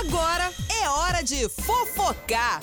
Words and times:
Agora 0.00 0.50
é 0.82 0.88
hora 0.88 1.22
de 1.22 1.46
fofocar. 1.50 2.62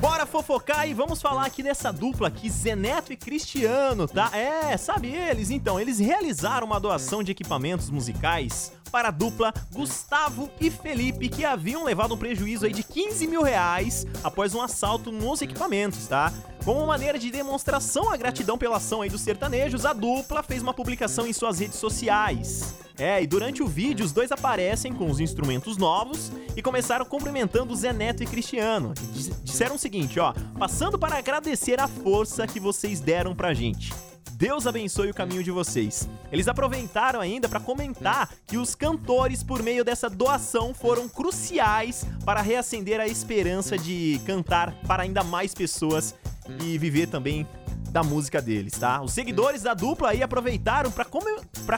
Bora 0.00 0.24
fofocar 0.24 0.88
e 0.88 0.94
vamos 0.94 1.20
falar 1.20 1.44
aqui 1.44 1.62
dessa 1.62 1.92
dupla 1.92 2.28
aqui, 2.28 2.48
Zeneto 2.48 3.12
e 3.12 3.16
Cristiano, 3.16 4.08
tá? 4.08 4.30
É, 4.34 4.74
sabe 4.78 5.08
eles? 5.08 5.50
Então, 5.50 5.78
eles 5.78 5.98
realizaram 5.98 6.66
uma 6.66 6.80
doação 6.80 7.22
de 7.22 7.32
equipamentos 7.32 7.90
musicais 7.90 8.72
para 8.94 9.08
a 9.08 9.10
dupla 9.10 9.52
Gustavo 9.72 10.48
e 10.60 10.70
Felipe, 10.70 11.28
que 11.28 11.44
haviam 11.44 11.82
levado 11.82 12.14
um 12.14 12.16
prejuízo 12.16 12.64
aí 12.64 12.72
de 12.72 12.84
15 12.84 13.26
mil 13.26 13.42
reais 13.42 14.06
após 14.22 14.54
um 14.54 14.62
assalto 14.62 15.10
nos 15.10 15.42
equipamentos, 15.42 16.06
tá? 16.06 16.32
Como 16.64 16.86
maneira 16.86 17.18
de 17.18 17.28
demonstração 17.28 18.08
à 18.12 18.16
gratidão 18.16 18.56
pela 18.56 18.76
ação 18.76 19.02
aí 19.02 19.10
dos 19.10 19.22
sertanejos, 19.22 19.84
a 19.84 19.92
dupla 19.92 20.44
fez 20.44 20.62
uma 20.62 20.72
publicação 20.72 21.26
em 21.26 21.32
suas 21.32 21.58
redes 21.58 21.76
sociais. 21.76 22.72
É, 22.96 23.20
e 23.20 23.26
durante 23.26 23.64
o 23.64 23.66
vídeo 23.66 24.06
os 24.06 24.12
dois 24.12 24.30
aparecem 24.30 24.92
com 24.92 25.10
os 25.10 25.18
instrumentos 25.18 25.76
novos 25.76 26.30
e 26.54 26.62
começaram 26.62 27.04
cumprimentando 27.04 27.74
Zé 27.74 27.92
Neto 27.92 28.22
e 28.22 28.26
Cristiano. 28.26 28.94
Disseram 29.42 29.74
o 29.74 29.78
seguinte, 29.78 30.20
ó, 30.20 30.32
passando 30.56 30.96
para 30.96 31.18
agradecer 31.18 31.80
a 31.80 31.88
força 31.88 32.46
que 32.46 32.60
vocês 32.60 33.00
deram 33.00 33.34
pra 33.34 33.52
gente. 33.52 33.92
Deus 34.36 34.66
abençoe 34.66 35.10
o 35.10 35.14
caminho 35.14 35.44
de 35.44 35.52
vocês. 35.52 36.08
Eles 36.32 36.48
aproveitaram 36.48 37.20
ainda 37.20 37.48
para 37.48 37.60
comentar 37.60 38.28
que 38.46 38.56
os 38.56 38.74
cantores, 38.74 39.44
por 39.44 39.62
meio 39.62 39.84
dessa 39.84 40.10
doação, 40.10 40.74
foram 40.74 41.08
cruciais 41.08 42.04
para 42.24 42.42
reacender 42.42 43.00
a 43.00 43.06
esperança 43.06 43.78
de 43.78 44.20
cantar 44.26 44.74
para 44.88 45.04
ainda 45.04 45.22
mais 45.22 45.54
pessoas 45.54 46.16
e 46.60 46.76
viver 46.78 47.06
também 47.06 47.46
da 47.94 48.02
música 48.02 48.42
deles, 48.42 48.72
tá? 48.72 49.00
Os 49.00 49.12
seguidores 49.12 49.62
da 49.62 49.72
dupla 49.72 50.10
aí 50.10 50.20
aproveitaram 50.20 50.90
para 50.90 51.04
com 51.04 51.20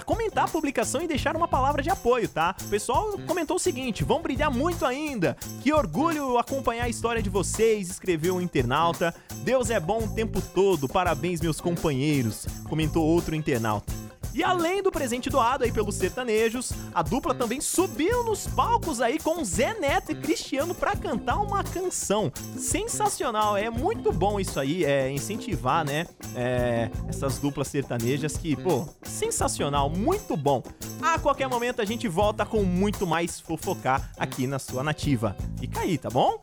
comentar 0.03 0.45
a 0.45 0.49
publicação 0.49 1.03
e 1.03 1.07
deixar 1.07 1.37
uma 1.37 1.47
palavra 1.47 1.83
de 1.83 1.91
apoio, 1.91 2.27
tá? 2.27 2.57
O 2.59 2.69
pessoal 2.69 3.19
comentou 3.27 3.57
o 3.57 3.61
seguinte: 3.61 4.03
vão 4.03 4.23
brilhar 4.23 4.51
muito 4.51 4.87
ainda. 4.87 5.37
Que 5.63 5.75
orgulho 5.75 6.39
acompanhar 6.39 6.85
a 6.85 6.89
história 6.89 7.21
de 7.21 7.29
vocês, 7.29 7.91
escreveu 7.91 8.37
o 8.37 8.39
um 8.39 8.41
internauta. 8.41 9.15
Deus 9.45 9.69
é 9.69 9.79
bom 9.79 10.05
o 10.05 10.09
tempo 10.09 10.41
todo. 10.41 10.89
Parabéns, 10.89 11.43
meus 11.43 11.61
companheiros, 11.61 12.47
comentou 12.67 13.05
outro 13.05 13.35
internauta. 13.35 14.06
E 14.37 14.45
além 14.45 14.83
do 14.83 14.93
presente 14.93 15.31
doado 15.31 15.65
aí 15.65 15.73
pelos 15.73 15.95
sertanejos, 15.95 16.71
a 16.95 17.01
dupla 17.03 17.35
também 17.35 17.59
subiu 17.59 18.23
nos 18.23 18.47
palcos 18.47 19.01
aí 19.01 19.19
com 19.19 19.43
Zé 19.43 19.73
Neto 19.81 20.13
e 20.13 20.15
Cristiano 20.15 20.75
para 20.75 20.95
cantar 20.95 21.39
uma 21.39 21.65
canção. 21.65 22.31
Sensacional, 22.59 23.57
é 23.57 23.71
muito 23.71 24.13
bom 24.13 24.39
isso 24.39 24.61
aí, 24.61 24.85
é 24.85 25.11
incentivar, 25.11 25.87
né? 25.87 26.07
É, 26.35 26.91
essas 27.09 27.39
duplas 27.39 27.69
sertanejas 27.69 28.37
que, 28.37 28.55
pô, 28.55 28.87
sensacional, 29.03 29.89
muito 29.89 30.37
bom. 30.37 30.63
A 31.01 31.19
qualquer 31.19 31.49
momento 31.49 31.81
a 31.81 31.87
gente 31.87 32.07
volta 32.07 32.45
com 32.45 32.63
muito 32.63 33.07
mais 33.07 33.41
fofocar 33.41 34.13
aqui 34.19 34.47
na 34.47 34.59
sua 34.59 34.83
nativa. 34.83 35.35
Fica 35.59 35.81
aí, 35.81 35.97
tá 35.97 36.11
bom? 36.11 36.39